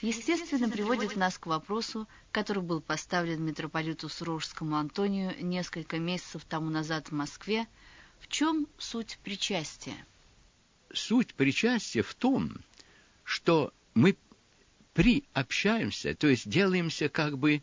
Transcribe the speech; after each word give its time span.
естественно, 0.00 0.68
приводит 0.68 1.16
нас 1.16 1.38
к 1.38 1.46
вопросу, 1.46 2.08
который 2.32 2.62
был 2.62 2.80
поставлен 2.80 3.44
митрополиту 3.44 4.08
Суровскому 4.08 4.76
Антонию 4.76 5.34
несколько 5.44 5.98
месяцев 5.98 6.44
тому 6.44 6.70
назад 6.70 7.08
в 7.08 7.12
Москве. 7.12 7.66
В 8.20 8.28
чем 8.28 8.66
суть 8.78 9.18
причастия? 9.22 9.96
Суть 10.92 11.34
причастия 11.34 12.02
в 12.02 12.14
том, 12.14 12.52
что 13.24 13.72
мы 13.94 14.16
приобщаемся, 14.94 16.14
то 16.14 16.26
есть 16.26 16.48
делаемся 16.48 17.08
как 17.08 17.38
бы 17.38 17.62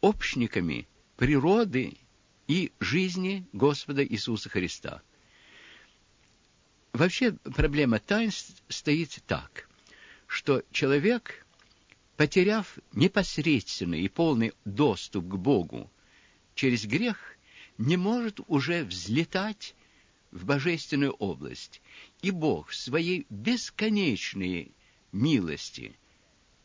общниками 0.00 0.88
природы 1.16 1.98
и 2.46 2.72
жизни 2.80 3.46
Господа 3.52 4.04
Иисуса 4.04 4.48
Христа. 4.48 5.02
Вообще 6.92 7.32
проблема 7.32 7.98
таинств 7.98 8.62
стоит 8.68 9.18
так, 9.26 9.68
что 10.26 10.62
человек, 10.72 11.46
потеряв 12.20 12.78
непосредственный 12.92 14.02
и 14.02 14.08
полный 14.10 14.52
доступ 14.66 15.26
к 15.26 15.36
Богу 15.36 15.90
через 16.54 16.84
грех, 16.84 17.16
не 17.78 17.96
может 17.96 18.40
уже 18.46 18.84
взлетать 18.84 19.74
в 20.30 20.44
божественную 20.44 21.12
область. 21.12 21.80
И 22.20 22.30
Бог 22.30 22.68
в 22.68 22.76
своей 22.76 23.26
бесконечной 23.30 24.70
милости, 25.12 25.96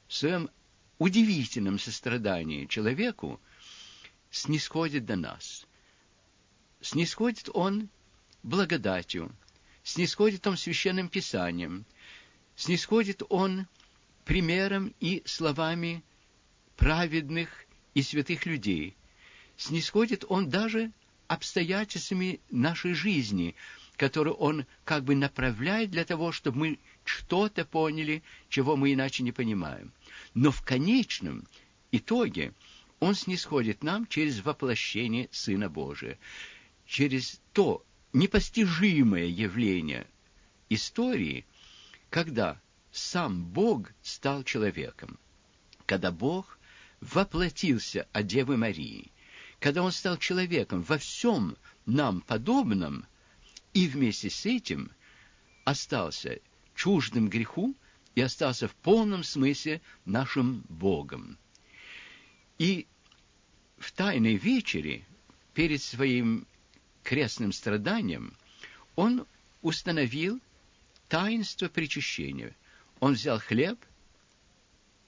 в 0.09 0.13
своем 0.15 0.49
удивительном 0.97 1.79
сострадании 1.79 2.65
человеку 2.65 3.39
снисходит 4.31 5.05
до 5.05 5.15
нас. 5.15 5.65
Снисходит 6.81 7.49
Он 7.53 7.87
благодатью, 8.43 9.33
снисходит 9.83 10.45
Он 10.47 10.57
священным 10.57 11.07
писанием, 11.07 11.85
снисходит 12.57 13.23
Он 13.29 13.67
примером 14.25 14.93
и 14.99 15.21
словами 15.25 16.03
праведных 16.75 17.65
и 17.93 18.01
святых 18.01 18.45
людей, 18.45 18.97
снисходит 19.55 20.25
Он 20.27 20.49
даже 20.49 20.91
обстоятельствами 21.27 22.41
нашей 22.49 22.93
жизни, 22.93 23.55
которые 23.95 24.33
Он 24.33 24.65
как 24.83 25.03
бы 25.03 25.15
направляет 25.15 25.91
для 25.91 26.03
того, 26.03 26.31
чтобы 26.31 26.57
мы 26.57 26.79
что-то 27.05 27.63
поняли, 27.65 28.23
чего 28.49 28.75
мы 28.75 28.93
иначе 28.93 29.23
не 29.23 29.31
понимаем. 29.31 29.93
Но 30.33 30.51
в 30.51 30.61
конечном 30.63 31.47
итоге 31.91 32.53
Он 32.99 33.15
снисходит 33.15 33.83
нам 33.83 34.07
через 34.07 34.43
воплощение 34.43 35.29
Сына 35.31 35.69
Божия, 35.69 36.17
через 36.85 37.39
то 37.53 37.85
непостижимое 38.11 39.25
явление 39.25 40.07
истории, 40.69 41.45
когда 42.09 42.59
сам 42.95 43.43
Бог 43.43 43.91
стал 44.01 44.43
человеком, 44.43 45.19
когда 45.85 46.11
Бог 46.11 46.57
воплотился 47.01 48.07
от 48.13 48.25
Девы 48.25 48.55
Марии, 48.55 49.11
когда 49.59 49.83
Он 49.83 49.91
стал 49.91 50.17
человеком 50.17 50.81
во 50.81 50.97
всем 50.97 51.57
нам 51.85 52.21
подобном, 52.21 53.05
и 53.73 53.87
вместе 53.87 54.29
с 54.29 54.45
этим 54.45 54.91
остался 55.65 56.39
чуждым 56.73 57.27
греху 57.27 57.75
и 58.15 58.21
остался 58.21 58.69
в 58.69 58.75
полном 58.75 59.25
смысле 59.25 59.81
нашим 60.05 60.63
Богом. 60.69 61.37
И 62.57 62.87
в 63.77 63.91
Тайной 63.91 64.35
вечере, 64.35 65.05
перед 65.53 65.81
своим 65.81 66.47
крестным 67.03 67.51
страданием, 67.51 68.37
он 68.95 69.27
установил 69.61 70.39
таинство 71.09 71.67
причащения. 71.67 72.55
Он 72.99 73.13
взял 73.13 73.39
хлеб 73.39 73.79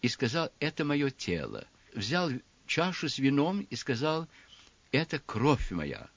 и 0.02 0.08
сказал, 0.08 0.52
это 0.60 0.86
мое 0.86 1.10
тело. 1.10 1.68
Взял 1.94 2.32
чашу 2.66 3.10
с 3.10 3.18
вином 3.18 3.62
и 3.62 3.76
сказал, 3.76 4.28
это 4.92 5.20
кровь 5.20 5.72
моя. 5.72 6.10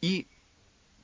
И 0.00 0.26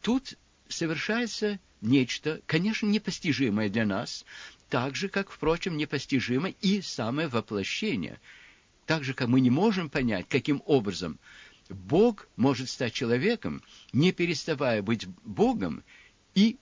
тут 0.03 0.35
совершается 0.69 1.59
нечто, 1.81 2.41
конечно, 2.47 2.87
непостижимое 2.87 3.69
для 3.69 3.87
нас, 3.87 4.25
так 4.69 4.97
же, 4.97 5.09
как, 5.09 5.31
впрочем, 5.31 5.77
непостижимо 5.77 6.49
и 6.49 6.81
самое 6.83 7.29
воплощение. 7.29 8.21
Так 8.87 9.05
же, 9.05 9.15
как 9.15 9.29
мы 9.29 9.41
не 9.41 9.51
можем 9.51 9.91
понять, 9.91 10.27
каким 10.29 10.63
образом 10.67 11.19
Бог 11.69 12.29
может 12.37 12.69
стать 12.69 12.93
человеком, 12.93 13.63
не 13.93 14.13
переставая 14.13 14.83
быть 14.83 15.07
Богом 15.25 15.83
и 16.35 16.59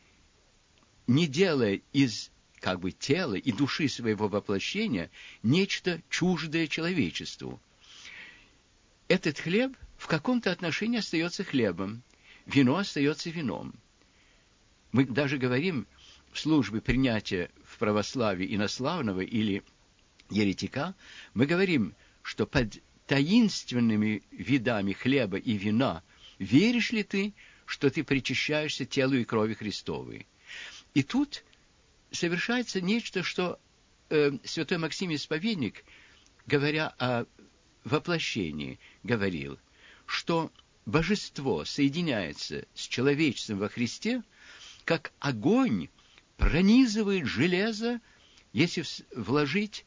не 1.06 1.26
делая 1.26 1.80
из 1.92 2.30
как 2.64 2.80
бы 2.80 2.92
тела 2.92 3.34
и 3.34 3.52
души 3.52 3.90
своего 3.90 4.26
воплощения 4.26 5.10
нечто 5.42 6.00
чуждое 6.08 6.66
человечеству. 6.66 7.60
Этот 9.06 9.38
хлеб 9.38 9.76
в 9.98 10.06
каком-то 10.06 10.50
отношении 10.50 11.00
остается 11.00 11.44
хлебом, 11.44 12.02
вино 12.46 12.78
остается 12.78 13.28
вином. 13.28 13.74
Мы 14.92 15.04
даже 15.04 15.36
говорим 15.36 15.86
в 16.32 16.40
службе 16.40 16.80
принятия 16.80 17.50
в 17.66 17.76
православии 17.76 18.54
инославного 18.56 19.20
или 19.20 19.62
еретика, 20.30 20.94
мы 21.34 21.44
говорим, 21.44 21.94
что 22.22 22.46
под 22.46 22.80
таинственными 23.06 24.22
видами 24.30 24.94
хлеба 24.94 25.36
и 25.36 25.52
вина 25.58 26.02
веришь 26.38 26.92
ли 26.92 27.02
ты, 27.02 27.34
что 27.66 27.90
ты 27.90 28.04
причащаешься 28.04 28.86
телу 28.86 29.16
и 29.16 29.24
крови 29.24 29.52
Христовой? 29.52 30.26
И 30.94 31.02
тут 31.02 31.44
совершается 32.14 32.80
нечто, 32.80 33.22
что 33.22 33.58
э, 34.08 34.32
святой 34.44 34.78
Максим 34.78 35.14
Исповедник, 35.14 35.84
говоря 36.46 36.94
о 36.98 37.26
воплощении, 37.84 38.78
говорил, 39.02 39.58
что 40.06 40.50
божество 40.86 41.64
соединяется 41.64 42.66
с 42.74 42.86
человечеством 42.88 43.58
во 43.58 43.68
Христе– 43.68 44.22
как 44.84 45.12
огонь 45.18 45.88
пронизывает 46.36 47.26
железо, 47.26 48.00
если 48.52 48.84
вложить 49.14 49.84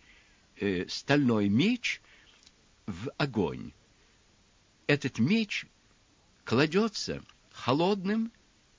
э, 0.58 0.88
стальной 0.88 1.50
меч 1.50 2.02
в 2.86 3.12
огонь. 3.18 3.72
Этот 4.88 5.20
меч 5.20 5.66
кладется 6.46 7.24
холодным, 7.52 8.32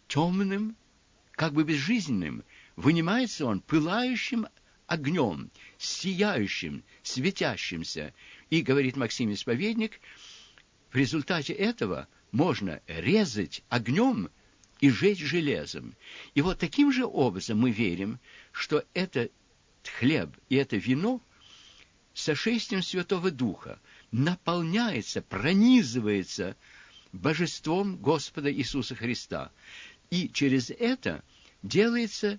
темным, 0.09 0.77
как 1.33 1.53
бы 1.53 1.65
безжизненным, 1.65 2.43
вынимается 2.79 3.45
он 3.45 3.61
пылающим 3.61 4.47
огнем, 4.87 5.51
сияющим, 5.79 6.85
светящимся. 7.03 8.15
И, 8.51 8.63
говорит 8.63 8.97
Максим 8.97 9.33
Исповедник, 9.33 10.01
в 10.93 10.97
результате 10.97 11.55
этого 11.55 12.07
можно 12.31 12.81
резать 12.87 13.65
огнем 13.69 14.31
и 14.79 14.91
жечь 14.91 15.19
железом. 15.19 15.97
И 16.35 16.41
вот 16.41 16.61
таким 16.61 16.93
же 16.93 17.05
образом 17.05 17.59
мы 17.59 17.73
верим, 17.73 18.21
что 18.53 18.85
этот 18.95 19.33
хлеб 19.99 20.31
и 20.49 20.55
это 20.55 20.77
вино 20.77 21.21
сошествием 22.15 22.85
Святого 22.85 23.33
Духа 23.33 23.81
наполняется, 24.13 25.21
пронизывается 25.21 26.55
божеством 27.11 27.97
Господа 27.97 28.53
Иисуса 28.53 28.95
Христа. 28.95 29.51
И 30.11 30.29
через 30.29 30.71
это 30.71 31.25
делается 31.65 32.39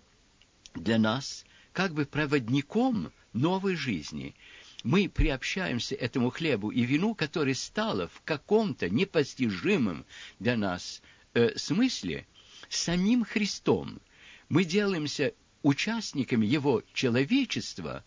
для 0.76 0.98
нас 0.98 1.46
как 1.74 1.94
бы 1.94 2.06
проводником 2.06 3.12
новой 3.34 3.76
жизни. 3.76 4.36
Мы 4.84 5.10
приобщаемся 5.10 5.96
этому 5.96 6.30
хлебу 6.30 6.72
и 6.72 6.84
вину, 6.84 7.14
которое 7.14 7.54
стало 7.54 8.08
в 8.08 8.22
каком-то 8.24 8.90
непостижимом 8.90 10.06
для 10.40 10.56
нас 10.56 11.02
э, 11.34 11.58
смысле 11.58 12.26
самим 12.70 13.26
Христом. 13.26 14.00
Мы 14.48 14.64
делаемся 14.64 15.34
участниками 15.64 16.46
Его 16.46 16.84
человечества, 16.94 18.06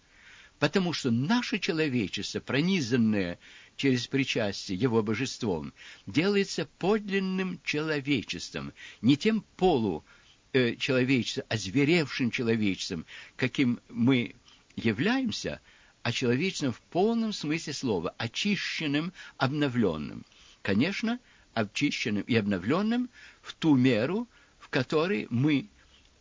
потому 0.58 0.92
что 0.92 1.10
наше 1.10 1.58
человечество, 1.58 2.40
пронизанное 2.40 3.38
через 3.76 4.06
причастие 4.06 4.78
Его 4.78 5.02
божеством, 5.02 5.72
делается 6.06 6.66
подлинным 6.78 7.60
человечеством, 7.64 8.72
не 9.02 9.16
тем 9.16 9.44
полу 9.56 10.04
э, 10.52 10.76
человечеством, 10.76 11.44
озверевшим 11.48 12.30
человечеством, 12.30 13.06
каким 13.36 13.80
мы 13.88 14.34
являемся, 14.76 15.60
а 16.02 16.12
человечеством 16.12 16.72
в 16.72 16.80
полном 16.80 17.32
смысле 17.32 17.72
слова, 17.72 18.14
очищенным, 18.18 19.12
обновленным. 19.36 20.24
Конечно, 20.62 21.18
очищенным 21.54 22.22
и 22.22 22.34
обновленным 22.36 23.10
в 23.40 23.54
ту 23.54 23.76
меру, 23.76 24.28
в 24.58 24.68
которой 24.68 25.26
мы 25.30 25.68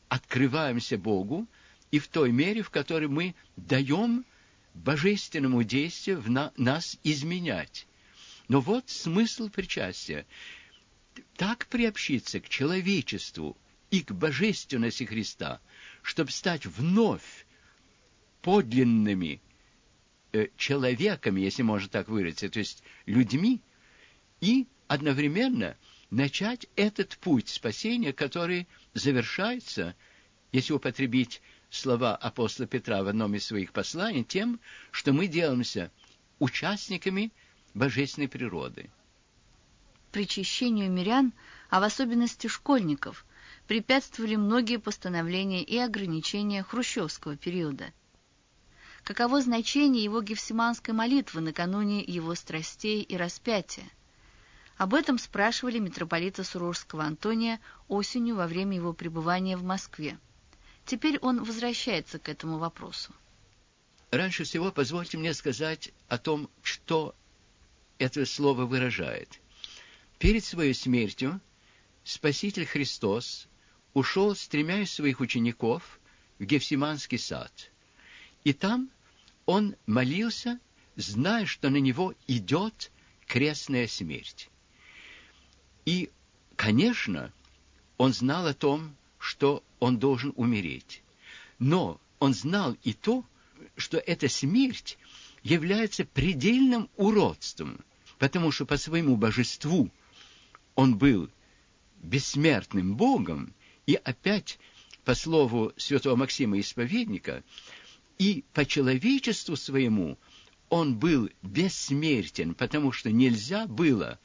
открываемся 0.09 0.97
Богу, 0.97 1.47
и 1.91 1.99
в 1.99 2.07
той 2.07 2.31
мере, 2.31 2.61
в 2.61 2.69
которой 2.69 3.07
мы 3.07 3.35
даем 3.57 4.25
божественному 4.73 5.63
действию 5.63 6.21
в 6.21 6.29
на, 6.29 6.53
нас 6.55 6.97
изменять. 7.03 7.85
Но 8.47 8.61
вот 8.61 8.89
смысл 8.89 9.49
причастия. 9.49 10.25
Так 11.35 11.67
приобщиться 11.67 12.39
к 12.39 12.47
человечеству 12.47 13.57
и 13.91 14.01
к 14.01 14.11
божественности 14.13 15.03
Христа, 15.03 15.59
чтобы 16.01 16.31
стать 16.31 16.65
вновь 16.65 17.45
подлинными 18.41 19.41
э, 20.31 20.47
человеками, 20.57 21.41
если 21.41 21.61
можно 21.61 21.89
так 21.89 22.07
выразиться, 22.07 22.49
то 22.49 22.59
есть 22.59 22.83
людьми, 23.05 23.61
и 24.39 24.65
одновременно 24.87 25.77
начать 26.09 26.67
этот 26.75 27.17
путь 27.17 27.49
спасения, 27.49 28.13
который 28.13 28.67
завершается, 28.93 29.95
если 30.51 30.73
употребить 30.73 31.41
слова 31.69 32.15
апостола 32.15 32.67
Петра 32.67 33.03
в 33.03 33.07
одном 33.07 33.35
из 33.35 33.45
своих 33.45 33.73
посланий, 33.73 34.23
тем, 34.23 34.59
что 34.91 35.13
мы 35.13 35.27
делаемся 35.27 35.91
участниками 36.39 37.31
божественной 37.73 38.27
природы. 38.27 38.89
Причащению 40.11 40.91
мирян, 40.91 41.31
а 41.69 41.79
в 41.79 41.83
особенности 41.83 42.47
школьников, 42.47 43.25
препятствовали 43.71 44.35
многие 44.35 44.79
постановления 44.79 45.63
и 45.63 45.77
ограничения 45.77 46.61
хрущевского 46.61 47.37
периода. 47.37 47.93
Каково 49.05 49.41
значение 49.41 50.03
его 50.03 50.21
гефсиманской 50.21 50.93
молитвы 50.93 51.39
накануне 51.39 52.03
его 52.03 52.35
страстей 52.35 53.01
и 53.01 53.15
распятия? 53.15 53.85
Об 54.75 54.93
этом 54.93 55.17
спрашивали 55.17 55.79
митрополита 55.79 56.43
Сурожского 56.43 57.05
Антония 57.05 57.61
осенью 57.87 58.35
во 58.35 58.45
время 58.45 58.75
его 58.75 58.91
пребывания 58.91 59.55
в 59.55 59.63
Москве. 59.63 60.19
Теперь 60.85 61.17
он 61.19 61.41
возвращается 61.41 62.19
к 62.19 62.27
этому 62.27 62.57
вопросу. 62.57 63.15
Раньше 64.11 64.43
всего 64.43 64.73
позвольте 64.73 65.17
мне 65.17 65.33
сказать 65.33 65.93
о 66.09 66.17
том, 66.17 66.49
что 66.61 67.15
это 67.99 68.25
слово 68.25 68.65
выражает. 68.65 69.39
Перед 70.19 70.43
своей 70.43 70.73
смертью 70.73 71.39
Спаситель 72.03 72.65
Христос 72.65 73.47
ушел 73.93 74.35
с 74.35 74.47
тремя 74.47 74.81
из 74.81 74.91
своих 74.91 75.19
учеников 75.19 75.99
в 76.39 76.43
Гефсиманский 76.43 77.17
сад. 77.17 77.71
И 78.43 78.53
там 78.53 78.89
он 79.45 79.75
молился, 79.85 80.59
зная, 80.95 81.45
что 81.45 81.69
на 81.69 81.77
него 81.77 82.13
идет 82.27 82.91
крестная 83.27 83.87
смерть. 83.87 84.49
И, 85.85 86.09
конечно, 86.55 87.31
он 87.97 88.13
знал 88.13 88.47
о 88.47 88.53
том, 88.53 88.95
что 89.19 89.63
он 89.79 89.99
должен 89.99 90.33
умереть. 90.35 91.03
Но 91.59 91.99
он 92.19 92.33
знал 92.33 92.75
и 92.83 92.93
то, 92.93 93.25
что 93.77 93.97
эта 93.97 94.27
смерть 94.27 94.97
является 95.43 96.05
предельным 96.05 96.89
уродством, 96.97 97.79
потому 98.19 98.51
что 98.51 98.65
по 98.65 98.77
своему 98.77 99.15
божеству 99.15 99.89
он 100.75 100.97
был 100.97 101.29
бессмертным 102.01 102.95
Богом, 102.95 103.53
и 103.91 103.95
опять, 104.05 104.57
по 105.03 105.15
слову 105.15 105.73
святого 105.75 106.15
Максима 106.15 106.57
Исповедника, 106.61 107.43
и 108.17 108.45
по 108.53 108.65
человечеству 108.65 109.57
своему 109.57 110.17
он 110.69 110.97
был 110.97 111.29
бессмертен, 111.41 112.53
потому 112.53 112.93
что 112.93 113.11
нельзя 113.11 113.67
было 113.67 114.17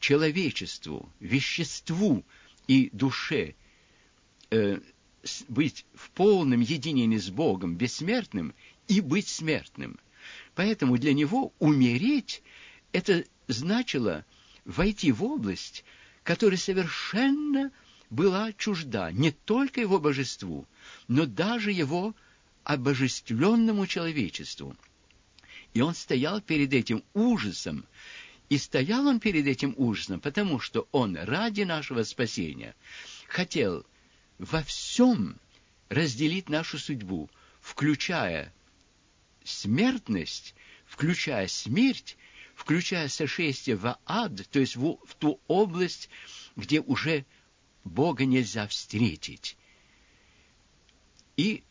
человечеству, 0.00 1.10
веществу 1.18 2.26
и 2.66 2.90
душе 2.92 3.54
э, 4.50 4.80
быть 5.48 5.86
в 5.94 6.10
полном 6.10 6.60
единении 6.60 7.16
с 7.16 7.30
Богом, 7.30 7.76
бессмертным, 7.76 8.52
и 8.86 9.00
быть 9.00 9.28
смертным. 9.28 9.98
Поэтому 10.54 10.98
для 10.98 11.14
него 11.14 11.54
умереть– 11.58 12.42
это 12.92 13.24
значило 13.48 14.26
войти 14.66 15.10
в 15.10 15.24
область, 15.24 15.86
которая 16.22 16.58
совершенно 16.58 17.72
была 18.10 18.52
чужда 18.52 19.12
не 19.12 19.30
только 19.30 19.80
его 19.80 20.00
божеству, 20.00 20.66
но 21.08 21.26
даже 21.26 21.70
его 21.70 22.14
обожествленному 22.64 23.86
человечеству. 23.86 24.76
И 25.72 25.80
он 25.80 25.94
стоял 25.94 26.40
перед 26.40 26.72
этим 26.74 27.04
ужасом, 27.14 27.86
и 28.48 28.58
стоял 28.58 29.06
он 29.06 29.20
перед 29.20 29.46
этим 29.46 29.74
ужасом, 29.76 30.20
потому 30.20 30.58
что 30.58 30.88
он 30.90 31.16
ради 31.16 31.62
нашего 31.62 32.02
спасения 32.02 32.74
хотел 33.28 33.86
во 34.38 34.62
всем 34.64 35.36
разделить 35.88 36.48
нашу 36.48 36.78
судьбу, 36.78 37.30
включая 37.60 38.52
смертность, 39.44 40.54
включая 40.84 41.46
смерть, 41.46 42.16
включая 42.56 43.08
сошествие 43.08 43.76
в 43.76 43.96
ад, 44.04 44.48
то 44.50 44.58
есть 44.58 44.74
в, 44.74 44.98
в 45.06 45.14
ту 45.14 45.40
область, 45.46 46.10
где 46.56 46.80
уже 46.80 47.24
Бога 47.84 48.24
нельзя 48.24 48.66
встретить. 48.66 49.56
И 51.36 51.62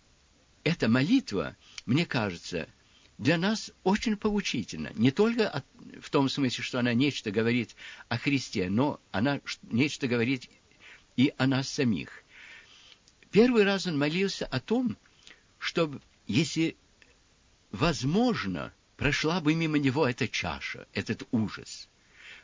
эта 0.63 0.87
молитва, 0.87 1.55
мне 1.85 2.05
кажется, 2.05 2.67
для 3.17 3.37
нас 3.37 3.71
очень 3.83 4.17
поучительна. 4.17 4.91
Не 4.95 5.11
только 5.11 5.49
от, 5.49 5.65
в 6.01 6.09
том 6.09 6.29
смысле, 6.29 6.63
что 6.63 6.79
она 6.79 6.93
нечто 6.93 7.31
говорит 7.31 7.75
о 8.07 8.17
Христе, 8.17 8.69
но 8.69 8.99
она 9.11 9.41
нечто 9.63 10.07
говорит 10.07 10.49
и 11.17 11.33
о 11.37 11.45
нас 11.45 11.67
самих. 11.69 12.23
Первый 13.31 13.63
раз 13.63 13.85
он 13.87 13.97
молился 13.97 14.45
о 14.45 14.59
том, 14.59 14.97
чтобы, 15.59 16.01
если 16.27 16.77
возможно, 17.71 18.73
прошла 18.95 19.41
бы 19.41 19.53
мимо 19.53 19.77
него 19.77 20.07
эта 20.07 20.27
чаша, 20.27 20.87
этот 20.93 21.27
ужас. 21.31 21.89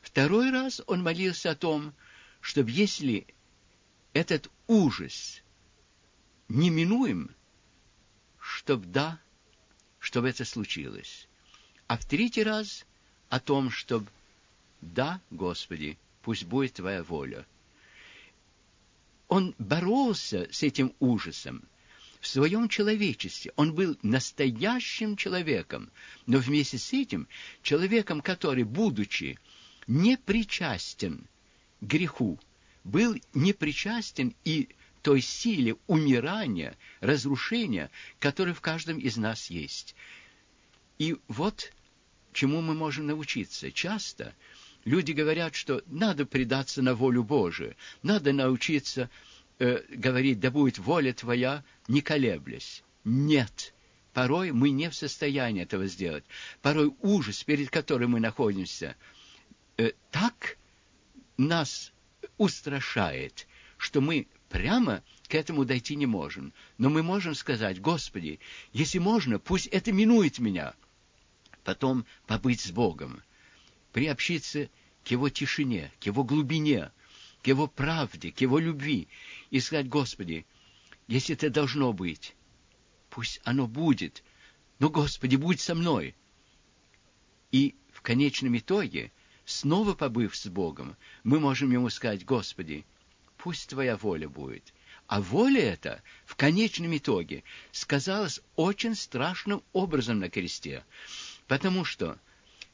Второй 0.01 0.51
раз 0.51 0.81
он 0.87 1.01
молился 1.01 1.51
о 1.51 1.55
том, 1.55 1.93
чтобы 2.41 2.69
если 2.69 3.25
этот 4.15 4.49
ужас 4.65 5.43
неминуем, 6.47 7.29
чтобы 8.39 8.87
да, 8.87 9.19
чтобы 9.99 10.29
это 10.29 10.45
случилось. 10.45 11.27
А 11.85 11.97
в 11.97 12.05
третий 12.05 12.43
раз 12.43 12.85
о 13.29 13.39
том, 13.39 13.69
чтобы 13.69 14.07
да, 14.81 15.21
Господи, 15.29 15.99
пусть 16.23 16.45
будет 16.45 16.73
Твоя 16.73 17.03
воля 17.03 17.45
он 19.27 19.55
боролся 19.57 20.47
с 20.51 20.63
этим 20.63 20.93
ужасом 20.99 21.63
в 22.21 22.27
своем 22.27 22.69
человечестве. 22.69 23.51
Он 23.55 23.73
был 23.73 23.97
настоящим 24.01 25.15
человеком, 25.15 25.91
но 26.25 26.37
вместе 26.37 26.77
с 26.77 26.93
этим 26.93 27.27
человеком, 27.61 28.21
который, 28.21 28.63
будучи 28.63 29.39
непричастен 29.87 31.25
к 31.81 31.83
греху, 31.83 32.39
был 32.85 33.17
непричастен 33.33 34.33
и 34.45 34.69
той 35.01 35.19
силе 35.19 35.75
умирания, 35.87 36.77
разрушения, 37.01 37.91
которая 38.19 38.53
в 38.53 38.61
каждом 38.61 38.97
из 38.97 39.17
нас 39.17 39.49
есть. 39.49 39.95
И 40.97 41.17
вот 41.27 41.73
чему 42.31 42.61
мы 42.61 42.73
можем 42.73 43.07
научиться. 43.07 43.71
Часто 43.71 44.33
Люди 44.85 45.13
говорят, 45.13 45.55
что 45.55 45.83
надо 45.87 46.27
предаться 46.27 46.83
на 46.83 46.93
волю 46.93 47.23
Божию, 47.23 47.75
надо 48.03 48.33
научиться 48.33 49.09
э, 49.57 49.81
говорить, 49.89 50.39
да 50.39 50.51
будет 50.51 50.77
воля 50.77 51.11
твоя, 51.11 51.63
не 51.87 52.01
колеблясь. 52.01 52.83
Нет, 53.03 53.73
порой 54.13 54.51
мы 54.51 54.69
не 54.69 54.91
в 54.91 54.95
состоянии 54.95 55.63
этого 55.63 55.87
сделать. 55.87 56.23
Порой 56.61 56.93
ужас, 57.01 57.43
перед 57.43 57.71
которым 57.71 58.11
мы 58.11 58.19
находимся, 58.19 58.95
э, 59.77 59.93
так 60.11 60.59
нас 61.35 61.91
устрашает, 62.37 63.47
что 63.77 64.01
мы 64.01 64.27
прямо 64.49 65.03
к 65.27 65.35
этому 65.35 65.65
дойти 65.65 65.95
не 65.95 66.05
можем. 66.05 66.53
Но 66.77 66.89
мы 66.89 67.03
можем 67.03 67.35
сказать, 67.35 67.81
Господи, 67.81 68.39
если 68.73 68.99
можно, 68.99 69.39
пусть 69.39 69.67
это 69.67 69.91
минует 69.91 70.39
меня. 70.39 70.73
Потом 71.63 72.05
побыть 72.27 72.61
с 72.61 72.71
Богом 72.71 73.21
приобщиться 73.91 74.69
к 75.03 75.07
его 75.07 75.29
тишине, 75.29 75.91
к 75.99 76.05
его 76.05 76.23
глубине, 76.23 76.91
к 77.41 77.47
его 77.47 77.67
правде, 77.67 78.31
к 78.31 78.41
его 78.41 78.59
любви 78.59 79.07
и 79.51 79.59
сказать, 79.59 79.87
Господи, 79.87 80.45
если 81.07 81.35
это 81.35 81.49
должно 81.49 81.93
быть, 81.93 82.35
пусть 83.09 83.39
оно 83.43 83.67
будет, 83.67 84.23
но, 84.79 84.89
Господи, 84.89 85.35
будь 85.35 85.61
со 85.61 85.75
мной. 85.75 86.15
И 87.51 87.75
в 87.91 88.01
конечном 88.01 88.57
итоге, 88.57 89.11
снова 89.45 89.93
побыв 89.93 90.35
с 90.35 90.47
Богом, 90.47 90.95
мы 91.23 91.39
можем 91.39 91.71
ему 91.71 91.89
сказать, 91.89 92.25
Господи, 92.25 92.85
пусть 93.37 93.69
Твоя 93.69 93.95
воля 93.95 94.27
будет. 94.27 94.73
А 95.07 95.21
воля 95.21 95.61
эта 95.61 96.01
в 96.25 96.35
конечном 96.35 96.97
итоге 96.97 97.43
сказалась 97.71 98.41
очень 98.55 98.95
страшным 98.95 99.61
образом 99.71 100.19
на 100.19 100.29
кресте, 100.29 100.83
потому 101.47 101.85
что 101.85 102.17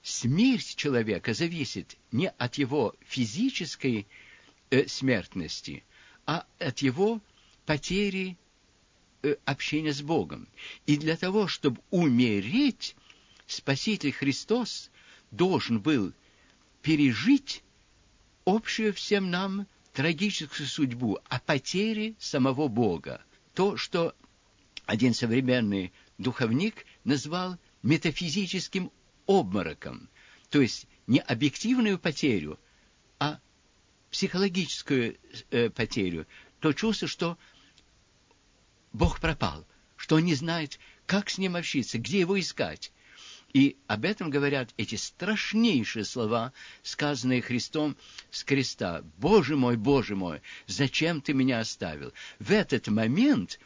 смерть 0.01 0.75
человека 0.77 1.33
зависит 1.33 1.97
не 2.11 2.29
от 2.29 2.55
его 2.55 2.95
физической 3.01 4.07
э, 4.69 4.87
смертности, 4.87 5.83
а 6.25 6.45
от 6.57 6.79
его 6.79 7.19
потери 7.65 8.37
э, 9.23 9.35
общения 9.43 9.93
с 9.93 10.01
Богом. 10.01 10.47
И 10.85 10.95
для 10.95 11.17
того, 11.17 11.47
чтобы 11.47 11.81
умереть, 11.89 12.95
Спаситель 13.45 14.13
Христос 14.13 14.89
должен 15.31 15.81
был 15.81 16.13
пережить 16.81 17.63
общую 18.45 18.93
всем 18.93 19.29
нам 19.29 19.67
трагическую 19.93 20.67
судьбу 20.67 21.19
о 21.29 21.39
потере 21.39 22.15
самого 22.19 22.67
Бога. 22.67 23.21
То, 23.53 23.77
что 23.77 24.15
один 24.85 25.13
современный 25.13 25.91
духовник 26.17 26.85
назвал 27.03 27.57
метафизическим 27.83 28.91
обмороком, 29.27 30.09
то 30.49 30.61
есть 30.61 30.87
не 31.07 31.19
объективную 31.19 31.99
потерю, 31.99 32.59
а 33.19 33.39
психологическую 34.11 35.17
э, 35.49 35.69
потерю, 35.69 36.27
то 36.59 36.73
чувство, 36.73 37.07
что 37.07 37.37
Бог 38.93 39.19
пропал, 39.19 39.65
что 39.95 40.15
он 40.15 40.25
не 40.25 40.35
знает, 40.35 40.79
как 41.05 41.29
с 41.29 41.37
ним 41.37 41.55
общаться, 41.55 41.97
где 41.97 42.19
его 42.19 42.39
искать. 42.39 42.91
И 43.53 43.75
об 43.87 44.05
этом 44.05 44.29
говорят 44.29 44.73
эти 44.77 44.95
страшнейшие 44.95 46.05
слова, 46.05 46.53
сказанные 46.83 47.41
Христом 47.41 47.97
с 48.29 48.43
креста. 48.43 49.03
«Боже 49.17 49.57
мой, 49.57 49.75
Боже 49.75 50.15
мой, 50.15 50.41
зачем 50.67 51.21
ты 51.21 51.33
меня 51.33 51.59
оставил?» 51.59 52.13
В 52.39 52.51
этот 52.51 52.87
момент 52.87 53.59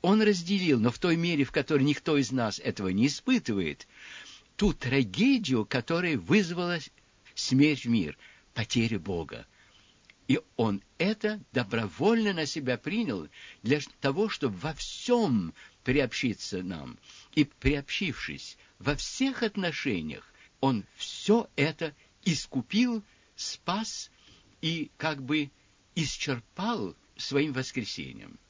он 0.00 0.22
разделил, 0.22 0.78
но 0.78 0.90
в 0.90 0.98
той 0.98 1.16
мере, 1.16 1.44
в 1.44 1.50
которой 1.50 1.82
никто 1.82 2.16
из 2.16 2.30
нас 2.30 2.60
этого 2.60 2.88
не 2.88 3.08
испытывает, 3.08 3.88
ту 4.56 4.72
трагедию, 4.72 5.64
которая 5.64 6.18
вызвала 6.18 6.78
смерть 7.34 7.84
в 7.84 7.88
мир, 7.88 8.16
потеря 8.54 9.00
Бога. 9.00 9.46
И 10.28 10.38
он 10.56 10.82
это 10.98 11.40
добровольно 11.52 12.32
на 12.32 12.46
себя 12.46 12.78
принял 12.78 13.28
для 13.62 13.80
того, 14.00 14.28
чтобы 14.28 14.56
во 14.58 14.72
всем 14.72 15.52
приобщиться 15.82 16.62
нам. 16.62 16.96
И 17.34 17.44
приобщившись 17.44 18.56
во 18.82 18.96
всех 18.96 19.44
отношениях, 19.44 20.24
он 20.60 20.84
все 20.96 21.48
это 21.54 21.94
искупил, 22.24 23.04
спас 23.36 24.10
и 24.60 24.90
как 24.96 25.22
бы 25.22 25.52
исчерпал 25.94 26.96
своим 27.16 27.52
воскресением. 27.52 28.40